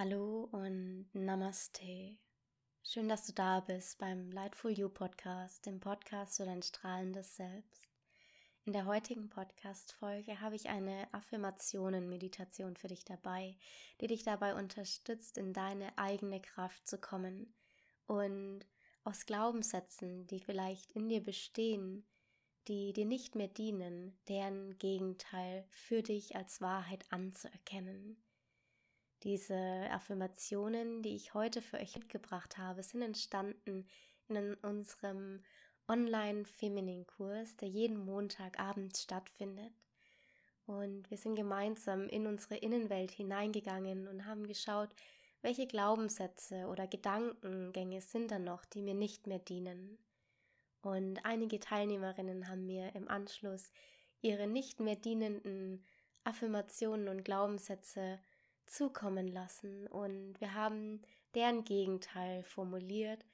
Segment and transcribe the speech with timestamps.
[0.00, 2.16] Hallo und Namaste.
[2.84, 7.82] Schön, dass du da bist beim Lightful You Podcast, dem Podcast für dein strahlendes Selbst.
[8.64, 13.56] In der heutigen Podcast-Folge habe ich eine Affirmationen-Meditation für dich dabei,
[14.00, 17.52] die dich dabei unterstützt, in deine eigene Kraft zu kommen
[18.06, 18.60] und
[19.02, 22.06] aus Glaubenssätzen, die vielleicht in dir bestehen,
[22.68, 28.22] die dir nicht mehr dienen, deren Gegenteil für dich als Wahrheit anzuerkennen.
[29.24, 29.56] Diese
[29.90, 33.86] Affirmationen, die ich heute für euch mitgebracht habe, sind entstanden
[34.28, 35.42] in unserem
[35.88, 39.72] Online-Feminine-Kurs, der jeden Montagabend stattfindet.
[40.66, 44.90] Und wir sind gemeinsam in unsere Innenwelt hineingegangen und haben geschaut,
[45.40, 49.98] welche Glaubenssätze oder Gedankengänge sind da noch, die mir nicht mehr dienen.
[50.82, 53.72] Und einige Teilnehmerinnen haben mir im Anschluss
[54.20, 55.84] ihre nicht mehr dienenden
[56.24, 58.20] Affirmationen und Glaubenssätze
[58.68, 61.02] zukommen lassen und wir haben
[61.34, 63.24] deren Gegenteil formuliert,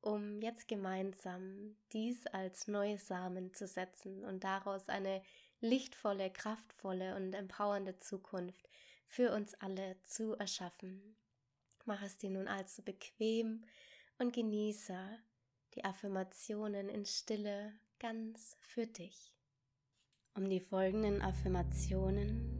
[0.00, 5.22] um jetzt gemeinsam dies als neue Samen zu setzen und daraus eine
[5.60, 8.68] lichtvolle, kraftvolle und empowernde Zukunft
[9.06, 11.16] für uns alle zu erschaffen.
[11.86, 13.64] Mach es dir nun also bequem
[14.18, 14.98] und genieße
[15.74, 19.32] die Affirmationen in Stille ganz für dich.
[20.34, 22.53] Um die folgenden Affirmationen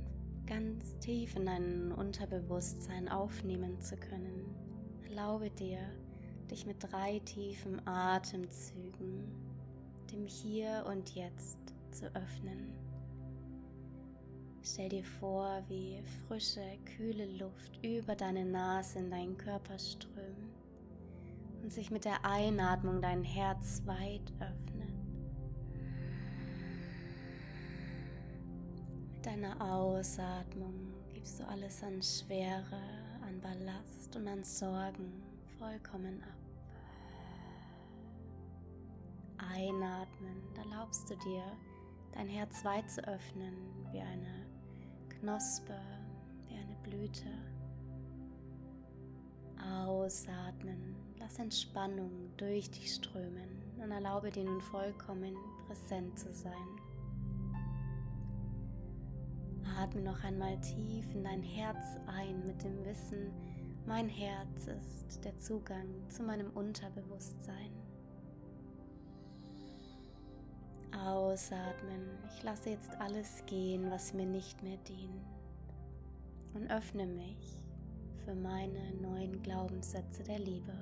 [0.47, 4.55] ganz tief in dein Unterbewusstsein aufnehmen zu können.
[5.09, 5.79] Erlaube dir,
[6.51, 9.25] dich mit drei tiefen Atemzügen
[10.15, 11.59] dem Hier und Jetzt
[11.91, 12.73] zu öffnen.
[14.63, 16.63] Stell dir vor, wie frische,
[16.97, 20.55] kühle Luft über deine Nase in deinen Körper strömt
[21.63, 24.94] und sich mit der Einatmung dein Herz weit öffnet.
[29.25, 32.83] Deiner Ausatmung gibst du alles an Schwere,
[33.27, 35.23] an Ballast und an Sorgen
[35.59, 36.29] vollkommen ab.
[39.39, 41.45] Einatmen, erlaubst du dir,
[42.13, 43.55] dein Herz weit zu öffnen,
[43.93, 44.47] wie eine
[45.09, 45.81] Knospe,
[46.49, 47.31] wie eine Blüte.
[49.87, 55.35] Ausatmen, lass Entspannung durch dich strömen und erlaube dir nun vollkommen
[55.67, 56.84] präsent zu sein.
[59.79, 63.33] Atme noch einmal tief in dein Herz ein mit dem Wissen,
[63.87, 67.71] mein Herz ist der Zugang zu meinem Unterbewusstsein.
[71.05, 75.27] Ausatmen, ich lasse jetzt alles gehen, was mir nicht mehr dient
[76.55, 77.61] und öffne mich
[78.25, 80.73] für meine neuen Glaubenssätze der Liebe.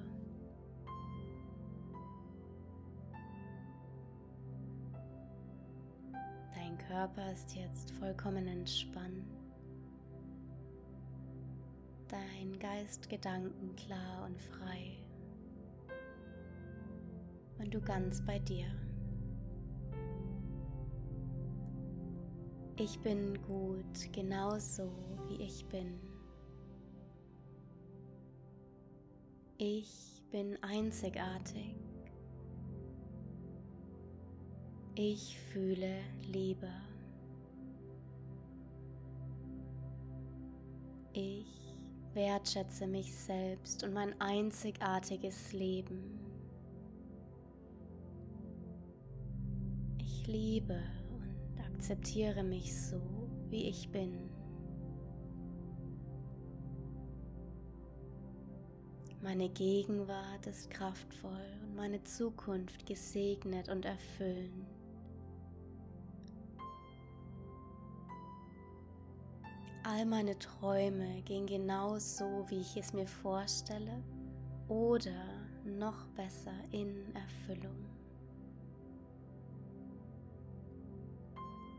[6.92, 9.24] Körper ist jetzt vollkommen entspannt.
[12.06, 14.98] Dein Geist Gedanken klar und frei.
[17.58, 18.66] Und du ganz bei dir.
[22.76, 24.92] Ich bin gut, genauso
[25.28, 25.98] wie ich bin.
[29.56, 31.74] Ich bin einzigartig.
[34.94, 36.68] Ich fühle Liebe.
[41.14, 41.74] Ich
[42.12, 46.20] wertschätze mich selbst und mein einzigartiges Leben.
[49.98, 50.78] Ich liebe
[51.10, 53.00] und akzeptiere mich so,
[53.48, 54.28] wie ich bin.
[59.22, 64.71] Meine Gegenwart ist kraftvoll und meine Zukunft gesegnet und erfüllend.
[69.84, 74.04] All meine Träume gehen genau so, wie ich es mir vorstelle
[74.68, 75.24] oder
[75.64, 77.84] noch besser in Erfüllung.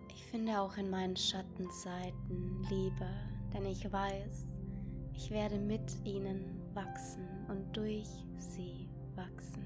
[0.09, 3.07] Ich finde auch in meinen Schattenzeiten Liebe,
[3.53, 4.47] denn ich weiß,
[5.13, 9.63] ich werde mit ihnen wachsen und durch sie wachsen.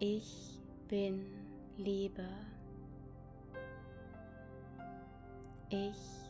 [0.00, 1.26] Ich bin
[1.76, 2.26] Liebe.
[5.74, 6.28] Ich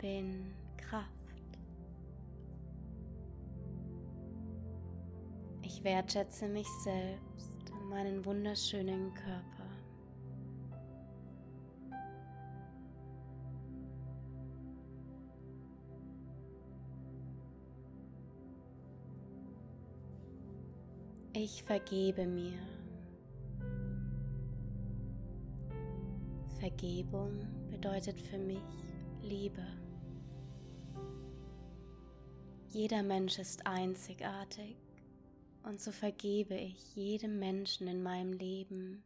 [0.00, 1.08] bin Kraft.
[5.62, 9.66] Ich wertschätze mich selbst und meinen wunderschönen Körper.
[21.32, 22.60] Ich vergebe mir.
[26.60, 27.40] Vergebung
[27.80, 28.58] bedeutet für mich
[29.22, 29.64] Liebe.
[32.70, 34.76] Jeder Mensch ist einzigartig
[35.62, 39.04] und so vergebe ich jedem Menschen in meinem Leben.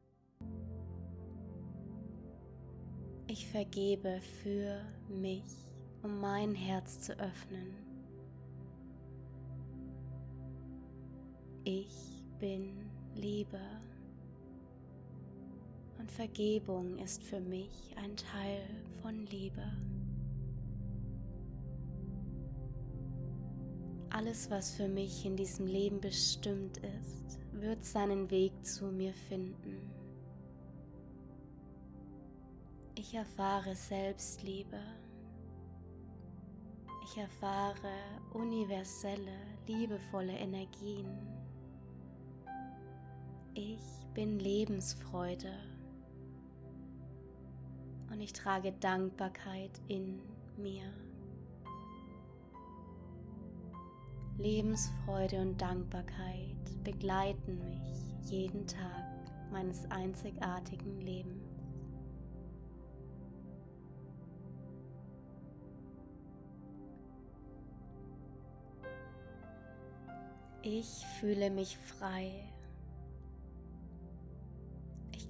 [3.27, 5.45] Ich vergebe für mich,
[6.03, 7.75] um mein Herz zu öffnen.
[11.65, 13.61] Ich bin Liebe.
[16.03, 18.61] Und Vergebung ist für mich ein Teil
[19.01, 19.63] von Liebe.
[24.11, 29.93] Alles, was für mich in diesem Leben bestimmt ist, wird seinen Weg zu mir finden.
[32.97, 34.81] Ich erfahre Selbstliebe.
[37.05, 37.95] Ich erfahre
[38.33, 39.39] universelle,
[39.69, 41.17] liebevolle Energien.
[43.55, 43.85] Ich
[44.15, 45.72] bin Lebensfreude
[48.13, 50.21] und ich trage Dankbarkeit in
[50.59, 50.85] mir.
[54.39, 59.05] Lebensfreude und Dankbarkeit begleiten mich jeden Tag
[59.51, 61.49] meines einzigartigen Lebens.
[70.63, 72.52] Ich fühle mich frei.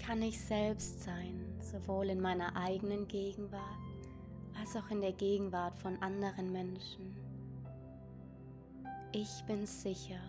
[0.05, 3.63] Kann ich selbst sein, sowohl in meiner eigenen Gegenwart
[4.59, 7.15] als auch in der Gegenwart von anderen Menschen.
[9.13, 10.21] Ich bin sicher.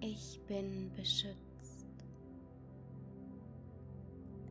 [0.00, 1.86] Ich bin beschützt.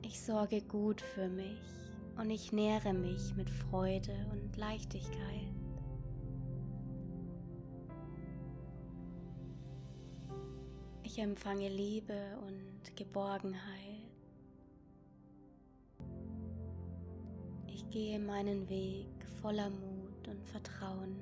[0.01, 1.62] Ich sorge gut für mich
[2.18, 5.62] und ich nähre mich mit Freude und Leichtigkeit.
[11.15, 14.10] Ich empfange Liebe und Geborgenheit.
[17.68, 19.06] Ich gehe meinen Weg
[19.39, 21.15] voller Mut und Vertrauen.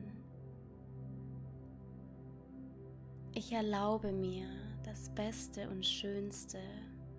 [3.35, 4.47] Ich erlaube mir,
[4.85, 6.59] das Beste und Schönste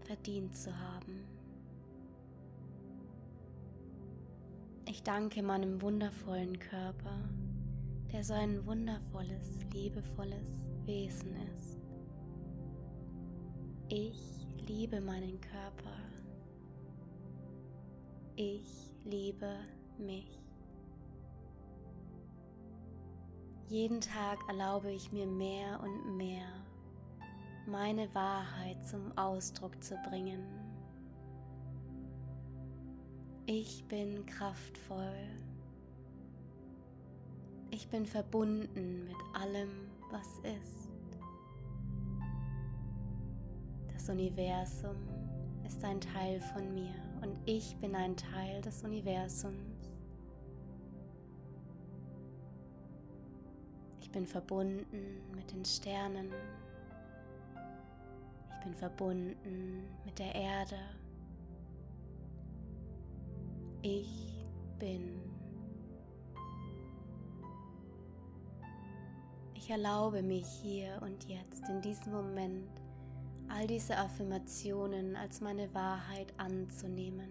[0.06, 1.26] verdient zu haben.
[4.88, 7.18] Ich danke meinem wundervollen Körper,
[8.10, 11.81] der so ein wundervolles, liebevolles Wesen ist.
[13.94, 15.98] Ich liebe meinen Körper.
[18.36, 19.54] Ich liebe
[19.98, 20.40] mich.
[23.68, 26.48] Jeden Tag erlaube ich mir mehr und mehr,
[27.66, 30.42] meine Wahrheit zum Ausdruck zu bringen.
[33.44, 35.28] Ich bin kraftvoll.
[37.70, 40.81] Ich bin verbunden mit allem, was ist.
[43.94, 44.96] Das Universum
[45.66, 49.90] ist ein Teil von mir und ich bin ein Teil des Universums.
[54.00, 56.32] Ich bin verbunden mit den Sternen.
[58.50, 60.78] Ich bin verbunden mit der Erde.
[63.82, 64.44] Ich
[64.78, 65.20] bin.
[69.54, 72.81] Ich erlaube mich hier und jetzt in diesem Moment
[73.48, 77.30] all diese Affirmationen als meine Wahrheit anzunehmen.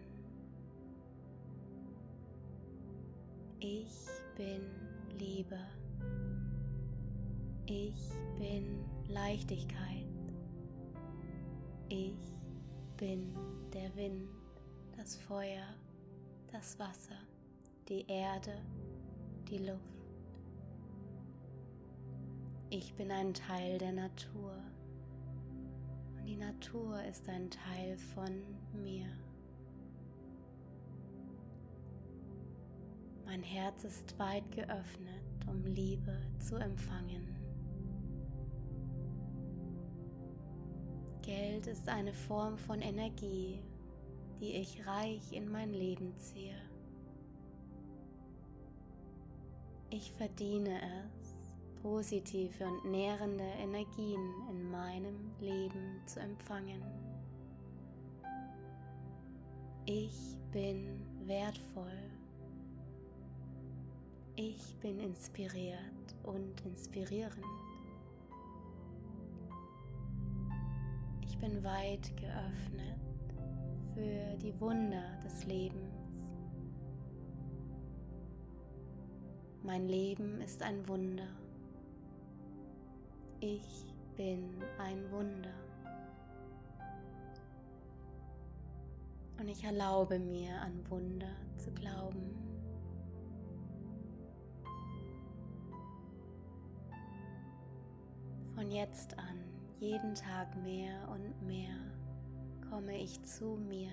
[3.60, 4.62] Ich bin
[5.20, 5.60] Liebe.
[7.66, 10.08] Ich bin Leichtigkeit.
[11.90, 12.34] Ich
[12.98, 13.36] bin
[13.74, 14.30] der Wind,
[14.98, 15.66] das Feuer,
[16.52, 17.18] das Wasser,
[17.90, 18.62] die Erde,
[19.50, 19.80] die Luft.
[22.70, 24.56] Ich bin ein Teil der Natur.
[26.26, 29.08] Die Natur ist ein Teil von mir.
[33.26, 37.36] Mein Herz ist weit geöffnet, um Liebe zu empfangen.
[41.22, 43.64] Geld ist eine Form von Energie,
[44.40, 46.58] die ich reich in mein Leben ziehe.
[49.90, 51.31] Ich verdiene es
[51.82, 56.82] positive und nährende Energien in meinem Leben zu empfangen.
[59.86, 62.12] Ich bin wertvoll.
[64.36, 67.46] Ich bin inspiriert und inspirierend.
[71.22, 73.00] Ich bin weit geöffnet
[73.94, 76.12] für die Wunder des Lebens.
[79.64, 81.41] Mein Leben ist ein Wunder.
[83.44, 85.50] Ich bin ein Wunder.
[89.40, 92.36] Und ich erlaube mir an Wunder zu glauben.
[98.54, 99.40] Von jetzt an,
[99.80, 101.74] jeden Tag mehr und mehr,
[102.70, 103.90] komme ich zu mir,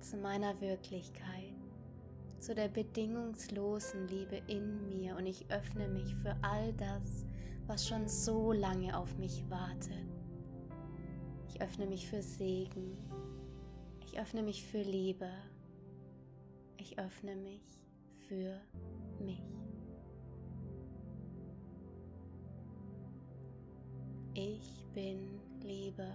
[0.00, 1.54] zu meiner Wirklichkeit,
[2.38, 7.35] zu der bedingungslosen Liebe in mir und ich öffne mich für all das, was
[7.66, 10.06] was schon so lange auf mich wartet.
[11.48, 12.96] Ich öffne mich für Segen.
[14.04, 15.30] Ich öffne mich für Liebe.
[16.76, 17.62] Ich öffne mich
[18.28, 18.60] für
[19.18, 19.42] mich.
[24.34, 26.12] Ich bin Liebe.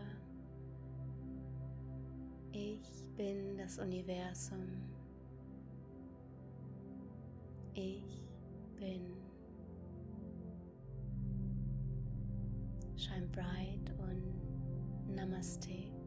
[2.51, 4.67] Ich bin das Universum.
[7.73, 8.21] Ich
[8.77, 9.20] bin.
[13.11, 16.00] Shine bright und Namaste.